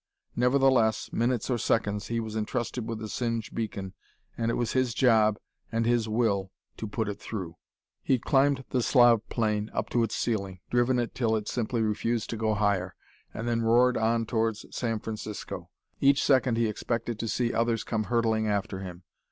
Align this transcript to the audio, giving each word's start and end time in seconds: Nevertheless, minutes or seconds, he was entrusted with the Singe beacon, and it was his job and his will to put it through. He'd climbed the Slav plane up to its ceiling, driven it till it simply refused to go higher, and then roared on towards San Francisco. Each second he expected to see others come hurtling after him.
Nevertheless, 0.35 1.13
minutes 1.13 1.47
or 1.51 1.59
seconds, 1.59 2.07
he 2.07 2.19
was 2.19 2.35
entrusted 2.35 2.87
with 2.89 2.97
the 2.97 3.07
Singe 3.07 3.53
beacon, 3.53 3.93
and 4.35 4.49
it 4.49 4.55
was 4.55 4.73
his 4.73 4.95
job 4.95 5.37
and 5.71 5.85
his 5.85 6.09
will 6.09 6.51
to 6.77 6.87
put 6.87 7.07
it 7.07 7.19
through. 7.19 7.57
He'd 8.01 8.25
climbed 8.25 8.65
the 8.71 8.81
Slav 8.81 9.21
plane 9.29 9.69
up 9.75 9.91
to 9.91 10.01
its 10.01 10.15
ceiling, 10.15 10.59
driven 10.71 10.97
it 10.97 11.13
till 11.13 11.35
it 11.35 11.47
simply 11.47 11.83
refused 11.83 12.31
to 12.31 12.35
go 12.35 12.55
higher, 12.55 12.95
and 13.31 13.47
then 13.47 13.61
roared 13.61 13.95
on 13.95 14.25
towards 14.25 14.65
San 14.75 14.97
Francisco. 15.01 15.69
Each 15.99 16.23
second 16.23 16.57
he 16.57 16.65
expected 16.65 17.19
to 17.19 17.27
see 17.27 17.53
others 17.53 17.83
come 17.83 18.05
hurtling 18.05 18.47
after 18.47 18.79
him. 18.79 19.03